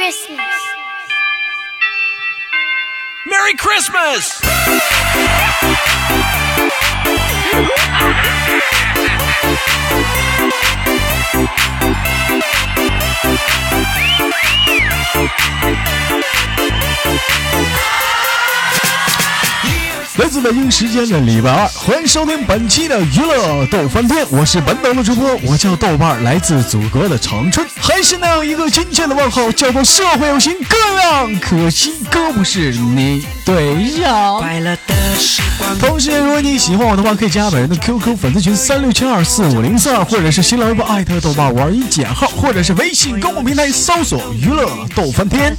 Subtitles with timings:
[0.00, 0.38] Christmas.
[3.26, 4.99] Merry Christmas！
[20.20, 34.44] 来自北京时间的礼拜二，欢迎收听本期的娱乐逗翻天，我是本档的主播，我叫豆瓣，来自祖国的长春，还是那样一个亲切的问候，叫做社会有型哥样，可惜哥不是你对象。
[35.78, 45.56] 同时，如果你喜欢我的话，可以加本人的 QQ 粉丝群三六七二四五零四二，或者是新浪微博艾特豆瓣五二一减号，或者是微信公众平台搜索娱乐逗翻天。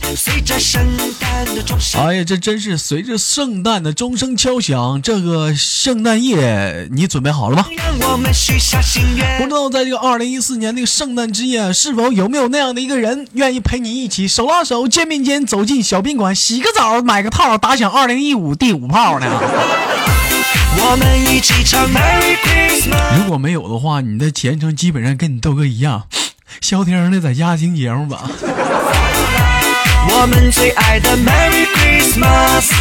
[1.95, 7.65] 哎呀，这真是随着圣诞的钟声敲响，这个圣诞夜你准备好了吗？
[9.37, 19.27] 不知道在这个二零一四年那个圣诞之夜，是否有没有那样的一个人，愿意陪你一起手拉手、肩并肩走进小宾馆，洗个澡、买个套，打响二零一五第五炮呢？
[20.77, 23.17] 我们一起唱 Merry Christmas。
[23.17, 26.03] 如果没有的话，你的前程基本上跟你豆哥一样，
[26.61, 28.29] 消停的在家听节目吧。
[30.09, 32.71] 我们最爱的 Merry Christmas。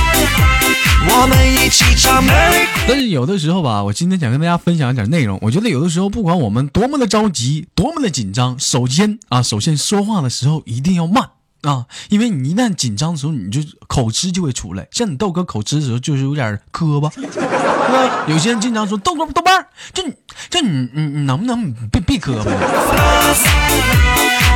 [1.08, 2.66] 我们一起唱 Merry。
[2.88, 5.38] 但是有的时候吧，我今天想跟大家分享一点内容。
[5.42, 11.30] 我觉得有的时候，不管我们多么的着急，多么的紧张，首先啊，首先说话的时候一定要慢
[11.62, 14.88] 啊，因为你一旦紧张的时候，你就口吃就会出来。
[14.90, 18.32] 像你豆哥口吃的时候，就是有点磕巴，对？
[18.32, 20.14] 有些人经常说豆哥豆瓣儿，这你
[20.48, 22.50] 这你你你能不能别别磕巴？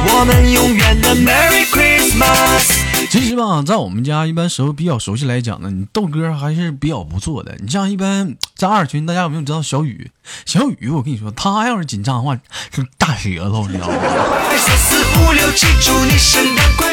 [0.07, 2.94] 我们永远的 Merry Christmas。
[3.15, 7.55] 其实吧，在我们家一般时候比较熟悉来讲呢，你豆哥还是比较不错的。
[7.61, 10.11] 你像一般在二群，大家有没有知道小雨？
[10.45, 12.37] 小雨，我跟你说，他要是紧张的话，
[12.73, 13.95] 是大舌头，你知道吗？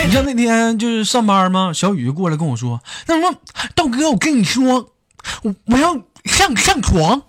[0.06, 3.36] 你像那天就是上班嘛，小雨过来跟我说，那什么
[3.74, 4.92] 豆哥，我跟你说，
[5.42, 7.24] 我我要上上床。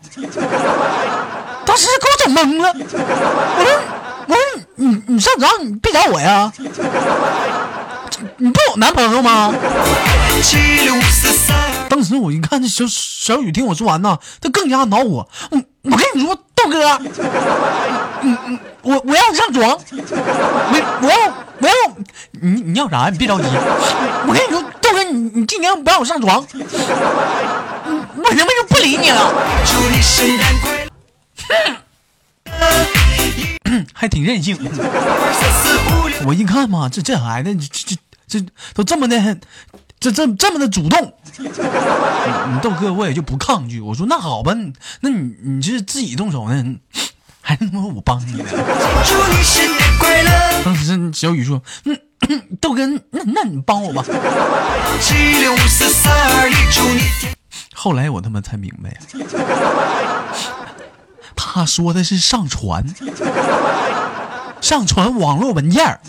[1.65, 3.73] 当时给我整懵了，我说
[4.27, 4.39] 我说
[4.77, 6.53] 你你上床你别找我呀，
[8.43, 9.55] 你不有男朋友吗？
[11.89, 15.29] 当时我一看这小小雨听我说完呢，他更加恼火。
[15.51, 16.99] 我我跟你说，豆哥，
[18.23, 21.75] 嗯嗯，我我要上床，我我要我要
[22.33, 23.11] 你你要啥？
[23.11, 23.45] 你别着急，
[24.27, 29.33] 我跟你说，豆哥，你你今天不让我上床，嗯我他妈就不理你了。
[33.95, 34.59] 还挺任性。
[36.27, 37.97] 我一看嘛，这这孩子，这这
[38.33, 38.41] 这
[38.73, 39.39] 都这么的，
[40.01, 41.13] 这这这么的主动。
[41.37, 44.55] 你你豆哥我也就不抗拒，我说那好吧，
[45.01, 46.77] 那你你是自己动手呢，
[47.43, 48.45] 还他妈我帮你呢？
[49.05, 50.63] 祝你圣诞快乐。
[50.65, 52.01] 当时小雨说：“嗯，
[52.59, 54.03] 豆哥，那那你帮我吧。
[54.99, 57.03] 七六五四三二一，祝你。”
[57.77, 58.97] 后来我他妈才明白，
[61.37, 62.83] 他说的是上传，
[64.63, 66.01] 上传网络文件儿。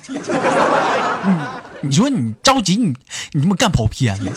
[1.83, 2.94] 你你说你着急，你
[3.33, 4.31] 你他妈干跑偏了，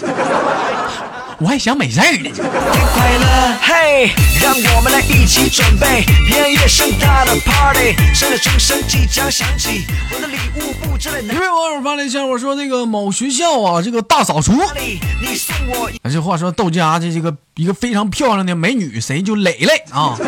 [1.38, 2.31] 我还想美事儿呢。
[2.34, 4.10] 快乐，嘿，
[4.43, 14.52] 让我们来一起准备偏夜盛大的 party，圣诞钟声即将响起，我的礼物布置了哪一位网友发来消息说，那个某学校啊，这个大扫除。
[14.52, 14.98] 里？
[15.22, 20.19] 你送我一啊，这话说到家这这个一个非常漂亮的美女，谁就磊磊啊，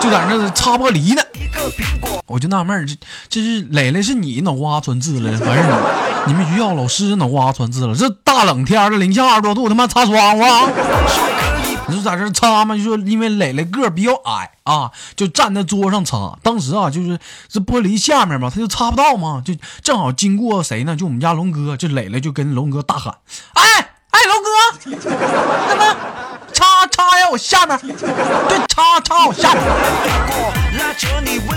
[0.00, 1.22] 就在那擦玻璃呢。
[1.34, 2.96] 一个苹果，我就纳闷儿，这
[3.28, 5.62] 这是磊磊是你脑瓜穿刺了，还是
[6.26, 7.94] 你你们学校老师脑瓜穿刺了？
[7.94, 10.68] 这大冷天儿的零下二十多度，他妈擦窗户啊？
[11.88, 12.74] 你说在这擦吗？
[12.74, 16.38] 就说因为磊磊个儿比较矮啊，就站在桌上擦。
[16.42, 20.96] 当时啊，就是这玻璃下面嘛，他就擦不到嘛，就正好经过谁呢？
[20.96, 23.16] 就我们家龙哥，就磊磊就跟龙哥大喊
[23.54, 23.91] ：“哎
[24.22, 24.48] 哎，龙哥，
[25.68, 25.82] 怎么
[26.52, 27.28] 叉叉呀？
[27.30, 29.62] 我下面，对，叉叉我下面。”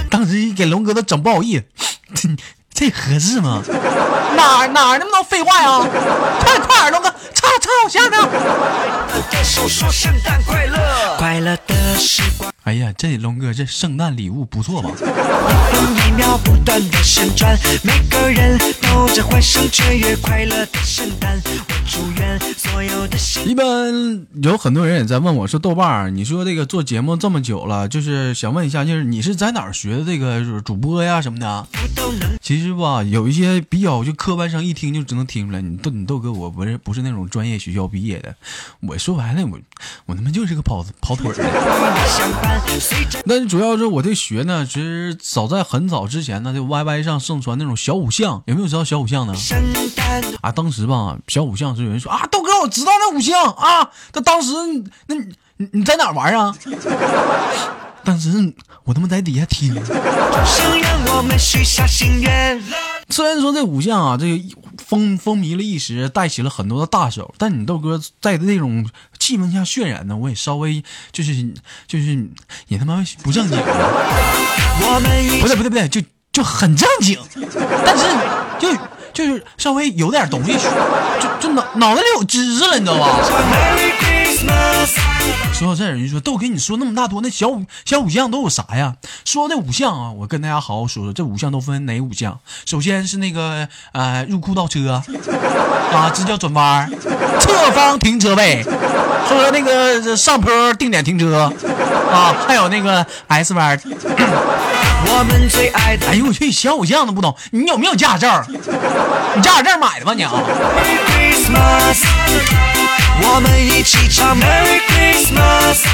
[0.10, 1.64] 当时给龙哥都整不好意思，
[2.74, 3.62] 这合适吗？
[4.36, 5.80] 哪哪那么多废话呀？
[6.40, 8.20] 快快点，龙哥，叉叉我下面。
[11.18, 14.90] 快乐的时光，哎呀，这龙哥这圣诞礼物不错吧？
[21.88, 31.68] 祝愿所有的心一般有很多人也在问我说：“豆瓣儿，你说这个做节目这么久了，就是想问一下，就是你是在哪儿学的这个主播呀什么的？”
[32.42, 38.36] 其实吧，有一些比较就科班生一听就只能听出来，你豆你豆哥我不是不是那种专业学校毕业的，
[38.82, 39.60] 我说白了我
[40.08, 41.44] 我他妈就是个跑跑腿儿的。
[42.08, 49.34] 相伴，随着但是主要是我这学呢，其实早在很早之前呢，就 YY 上盛传那种小五项，有没有知道小五项呢？
[50.42, 53.90] 啊，当时吧，小五项是有人说啊，豆哥，我知道那五星啊。
[54.14, 54.54] 他当时，
[55.08, 56.56] 那你你你在哪玩啊？
[58.06, 59.74] 当时我他妈在底下听。
[63.10, 64.44] 虽然说这五项啊，这个
[64.78, 68.88] 风风靡了一时，带起了很多的大手，但你豆哥在那种
[69.20, 71.54] 气氛下渲染呢，我也稍微就是
[71.88, 72.28] 就是
[72.68, 73.58] 也他妈不正经
[75.42, 76.02] 不对不对不对，就
[76.32, 77.20] 就很正经，
[77.86, 78.06] 但是
[78.60, 78.70] 就
[79.16, 80.52] 就是稍微有点东西，
[81.20, 84.15] 就就脑脑袋里有知识了，你知道吧？
[85.54, 88.96] 说到这儿，人说都跟，你说那么大多，那小五小五项都有啥呀？
[89.24, 92.40] 说这五项啊，我跟大家好好说说，这五项都分哪五项？
[92.66, 95.02] 首先是那个呃入库倒车
[95.94, 96.92] 啊，这叫转弯，
[97.40, 98.62] 侧方停车位
[99.28, 101.52] 说那个上坡定点停车
[102.12, 103.80] 啊，还有那个 S 弯。
[105.08, 108.46] 我们最爱的哎呦我去，小五项都不懂，你有没有驾驶证？
[109.36, 110.34] 你驾驶证买的吧你啊？
[111.50, 112.04] Merry Christmas。
[113.22, 115.86] 我们一起唱 Merry Christmas。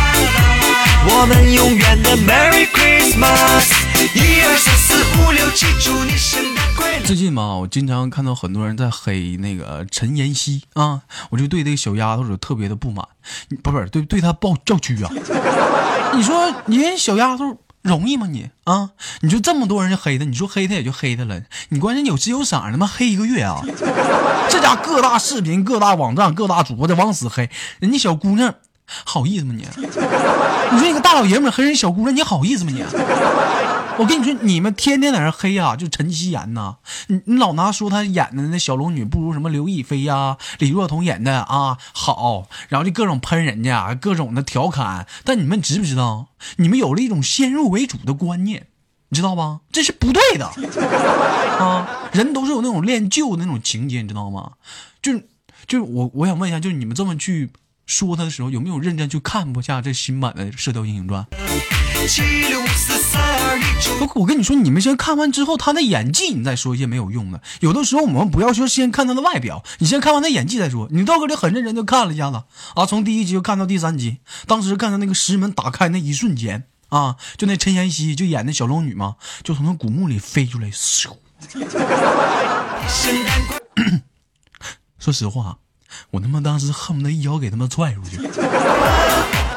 [1.10, 3.72] 我们永远的 Merry Christmas。
[4.16, 7.06] 一二三四五六七，祝你圣诞快乐。
[7.06, 13.06] 最近嘛，我经常看到很多人在黑那个陈妍希啊，我就对这个小丫头有特别的不满，
[13.62, 15.12] 不是对对她抱叫屈啊。
[16.16, 18.92] 你说你小丫头容易吗你啊？
[19.22, 23.62] 你说这么多人就黑他，你说黑他也就黑他了，你关键有滋有色，他妈黑一个月啊！
[24.50, 27.50] 这家各大视频、各大网站、各大主播的往死黑，
[27.80, 28.54] 人家小姑娘
[28.86, 29.66] 好意思吗你？
[30.72, 32.84] 你说你个大老爷们儿黑人小姑娘，你好意思吗你？
[33.98, 36.78] 我跟你说，你们天天在那黑呀、就陈希妍呐，
[37.08, 45.06] 你你老拿说她演的那小龙女不如什么刘亦菲呀、李若彤演的啊好，然后就各种喷人家，各种的调侃。
[45.24, 48.68] 但你们知不知道，你们有了一种先入为主的观念，
[49.10, 49.60] 你知道吧？
[49.72, 50.48] 这是不对的
[51.60, 52.10] 啊！
[52.14, 54.54] 人都是有那种恋旧那种情节，你知道吗？
[55.02, 55.22] 就
[55.68, 57.52] 就我我想问一下，就是你们这么去
[57.86, 61.24] 说他的时候，有没有认真去看过下这新版的《射雕英雄传》？
[62.08, 63.31] 七六四三，
[64.00, 67.42] 我我跟你说，你们先看完之后，他的演技你再说一些没有用的。
[67.60, 70.88] 有的时候我们不要说先看他的外表，你先看完他演技再说。
[70.92, 72.44] 你豆哥就很认真就看了一下子
[72.76, 74.18] 啊，从第一集就看到第三集。
[74.48, 81.10] 当时看到那个石门打开那一瞬间啊，就那陈妍希就演那小龙女嘛，就从那古墓里飞出来，咻！
[85.00, 85.58] 说实话，
[86.12, 88.18] 我他妈当时恨不得一脚给他们踹出去。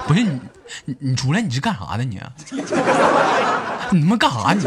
[0.07, 0.41] 不是你，
[0.85, 2.21] 你你出来你是干啥的你？
[3.91, 4.65] 你他妈干啥你？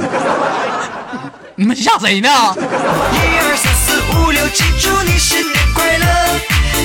[1.55, 2.29] 你们吓谁呢？
[2.29, 6.05] 一二三四五六七，祝你新年快乐。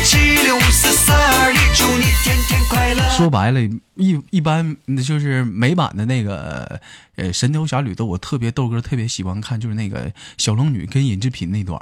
[0.02, 3.02] 七六五四三二一，祝你天天快乐。
[3.10, 3.60] 说白了，
[3.94, 6.80] 一一般就是美版的那个
[7.16, 11.78] 呃《神雕侠侣》的，我特别豆哥特别喜欢看，就是那个小龙女跟尹志平那段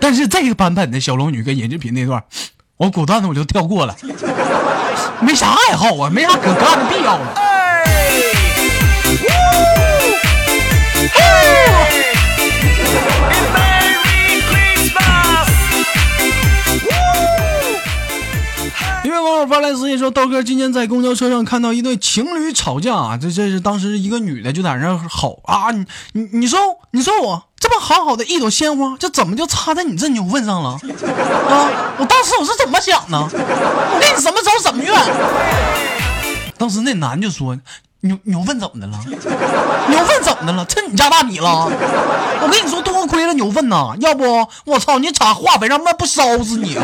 [0.00, 2.22] 但是这个版本的小龙女跟尹志平那段
[2.78, 3.96] 我果断的我就跳过了，
[5.20, 7.59] 没啥爱好啊，没啥可干的必要了。
[19.46, 26.58] 发来私信说：“豆哥今天在公交车上看到一对情侣吵架啊，这这是当时一个女的就在那吼啊，你你你说
[26.92, 31.70] 你说我这么好好的一朵鲜花，这怎么就插在你这牛粪上了啊？
[31.98, 33.18] 我当时我是怎么想的？
[33.20, 34.94] 我跟你什么仇什么怨？
[36.56, 37.56] 当时那男就说。”
[38.02, 38.98] 牛牛粪怎么的了？
[39.90, 40.64] 牛粪怎么的了？
[40.64, 41.70] 趁你家大米了？
[42.40, 44.24] 我跟你说，多亏了牛粪呐，要不
[44.64, 46.82] 我操你插化肥上那不烧死你啊！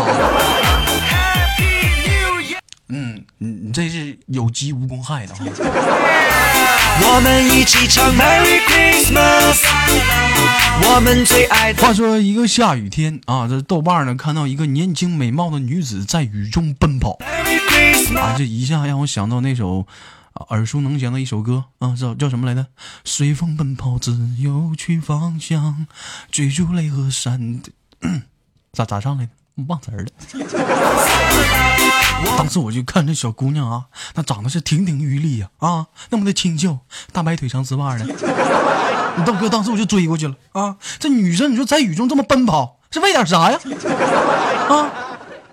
[2.88, 5.40] 嗯，你你这是有机无公害的啊。
[6.98, 9.58] 我们一起唱 Merry Christmas，
[10.88, 11.82] 我们最爱的。
[11.82, 17.18] 话说一个下雨天啊，这豆瓣呢看到一个年轻美貌的女子在雨中奔跑，
[18.16, 19.80] 啊，这一下让我想到那首。
[19.80, 22.66] 啊耳熟能详的一首歌啊，叫叫什么来着？
[23.04, 25.86] 随风奔跑，自由去方向，
[26.30, 27.70] 追逐雷和闪的，
[28.70, 29.30] 咋咋唱来的？
[29.66, 30.10] 忘词儿了。
[32.36, 33.84] 当时我就看这小姑娘啊，
[34.14, 36.78] 那长得是亭亭玉立呀、啊，那么的清秀，
[37.12, 38.06] 大白腿长丝袜的。
[39.24, 40.76] 豆哥当时我就追过去了啊！
[40.98, 43.58] 这女生你说在雨中这么奔跑，是为点啥呀？
[44.68, 44.92] 啊，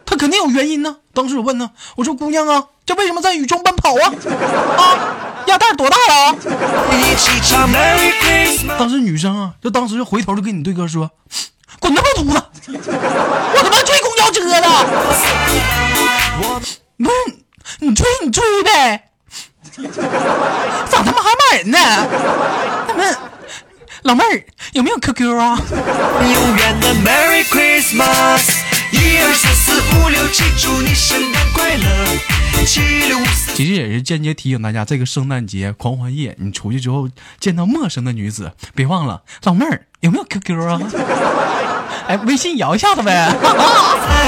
[0.05, 0.98] 她肯定有原因呢。
[1.13, 4.13] 当时我问她，我说姑娘啊，这为什么在雨中奔跑啊？
[4.77, 4.83] 啊，
[5.48, 6.36] 鸭蛋多大了？
[8.77, 11.12] 当时女生啊，就当时就回头就跟你对哥说
[11.83, 12.71] ：“滚他妈犊子！
[12.71, 14.67] 我他妈追公交车呢！
[16.97, 17.11] 不是
[17.79, 19.09] 你追你追呗，
[20.89, 21.77] 咋他妈还骂人呢？
[22.87, 23.17] 他们
[24.03, 25.59] 老妹儿有没有 QQ 啊？
[26.21, 28.49] 永远的 Merry Christmas，
[28.91, 32.17] 一二三四五六七，祝你圣诞快乐。
[32.65, 40.79] 七六五四，其实也是间接提醒大家，这个圣诞节狂欢夜，你出去之后见到陌生的女子，别忘了老妹儿有没有 QQ 啊？
[42.07, 43.29] 哎，微信摇一下子呗。
[43.39, 43.45] 三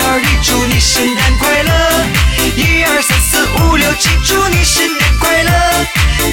[0.07, 1.71] 二一，祝你圣诞快乐。
[2.55, 5.51] 一二三四五六七，祝你圣诞快乐。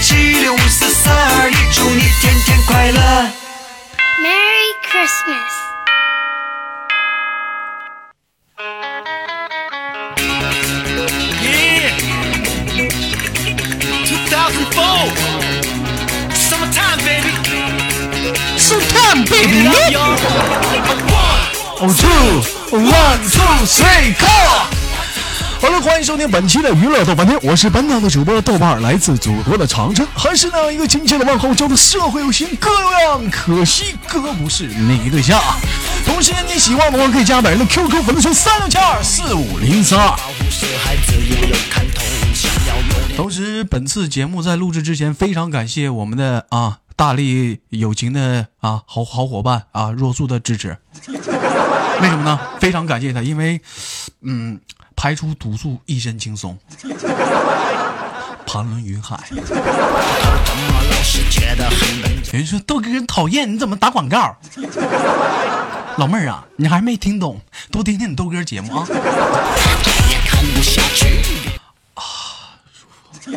[0.00, 3.00] 七六五四三二一，祝你天天快乐。
[4.22, 5.71] Merry Christmas.
[19.12, 19.69] 是看 baby。
[19.90, 20.16] y'all.
[21.81, 22.09] Oh two
[22.71, 24.26] one two three go！
[25.61, 35.40] 好了，欢迎收听本期的娱乐豆瓣天，我是本档的主播豆瓣，来自祖国的长春，还是那样一个亲切的问候，叫做社会有型哥有样，可惜哥不是你对象。
[36.07, 40.16] 同时，你喜欢的话可以加本人的 QQ 粉丝群三六七二四五零三二。
[43.16, 50.76] 同时，本次节目在录制之前，非常感谢我们的啊大力友情的啊好好伙伴啊若素的支持。
[51.06, 52.38] 为什么呢？
[52.58, 53.60] 非常感谢他，因为
[54.22, 54.58] 嗯，
[54.96, 56.58] 排除毒素，一身轻松，
[58.46, 59.20] 盘轮云海。
[62.32, 64.36] 有人说豆哥讨厌，你怎么打广告？
[65.98, 68.88] 老妹儿啊，你还没听懂，多听听你豆哥节目啊。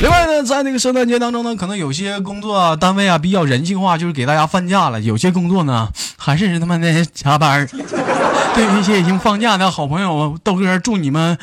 [0.00, 7.66] 另外呢，在那个圣诞节当中呢，可能有些工作、单位啊比较人性化，就是给大家放假了；有些工作呢，还是他妈的加班儿。
[8.54, 11.36] 对于一些已经放假的好朋友，豆哥祝你们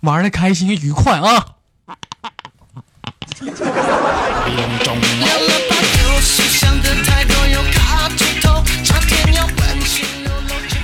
[0.00, 1.46] 玩的开心愉快啊！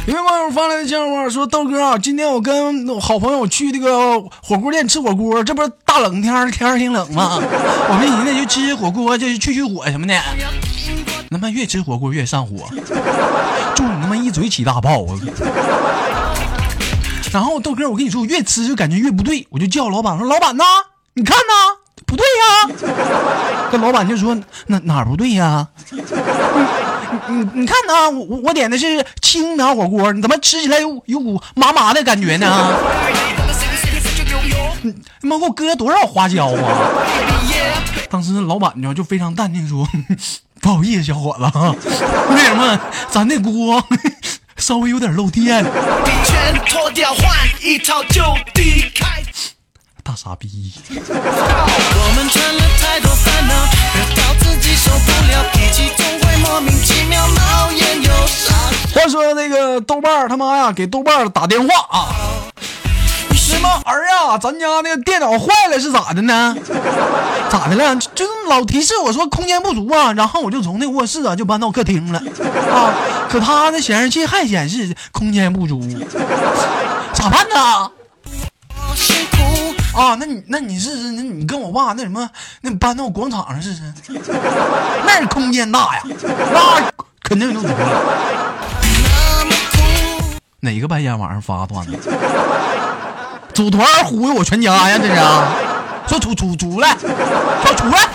[0.06, 7.40] 有位网友发来的笑话说：“豆哥啊，今天我跟好朋友去那个火锅店吃火锅，这不是大冷天儿，天儿挺冷吗？
[7.88, 10.14] 我们寻思就吃火锅，就是去去火什么的。
[11.30, 12.68] 他妈越吃火锅越上火，
[13.74, 15.18] 祝你他妈一嘴起大泡啊！
[17.32, 20.64] 然后豆哥，我跟你说，我越吃就感觉越不对，我就叫老板说：老板呐，
[21.14, 22.68] 你看呐，不对呀、
[23.72, 25.98] 这老板就说：哪哪不对呀、你
[27.28, 32.72] 你你看呐，我我我点的是清汤火锅，你怎么吃起来有有股麻麻的感觉呢？
[34.82, 34.92] 你
[35.22, 36.90] 他妈给我搁多少花椒啊！
[38.10, 39.88] 当时老板呢就非常淡定说
[40.60, 41.74] ：“不好意思，小伙子啊，
[42.30, 42.78] 为什么
[43.10, 43.82] 咱那锅
[44.56, 45.64] 稍微有点漏电？
[50.04, 50.50] 大傻逼！
[50.90, 53.54] 我们赚了太多烦恼，
[53.94, 58.54] 惹到自己受不了，脾气总会莫名其妙冒烟又上。
[58.94, 62.12] 话说那个豆瓣儿他妈呀，给豆瓣儿打电话啊，
[63.34, 66.54] 什么儿啊，咱家那个电脑坏了是咋的呢？
[67.48, 67.96] 咋的了？
[67.96, 72.18] 就就老提示我说空间不足啊，然后我就从那卧室啊就搬到客厅了
[72.70, 72.92] 啊，
[73.30, 75.80] 可他那显示器还显示空间不足，
[77.14, 77.90] 咋办呢？
[79.94, 82.28] 啊，那你那你试试，那你跟我爸那什么，
[82.62, 83.82] 那搬到广场上试试，
[85.06, 86.02] 那空间大呀，
[86.52, 86.90] 那
[87.22, 87.74] 肯定就足了。
[88.82, 89.78] 那么苦。
[90.60, 91.98] 哪个白天晚上发段子？
[93.54, 94.98] 组团忽悠我全家呀！
[94.98, 95.54] 这是啊，
[96.08, 96.96] 说出出出来，
[97.62, 98.08] 快出来。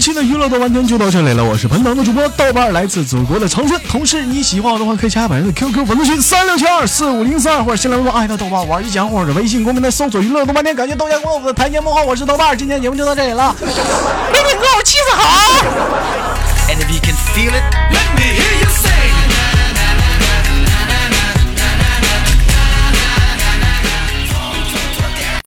[0.00, 3.80] 期的娱乐动漫天就到这里了，我是本档的主播豆瓣，来自祖国的长春。
[3.88, 10.74] 同时，你喜欢我的话，可以加本人的 QQ 粉丝群三六七二四五零三，或者新浪微博艾特豆瓣玩一讲，或者微信公屏台搜索娱乐动漫天。
[10.74, 13.54] 感谢豆瓣我的台前幕后，我是豆瓣，今天节目就到这里了。
[13.60, 13.66] 妹
[14.42, 15.24] 妹哥，我气死好。
[16.68, 17.64] And if you can feel it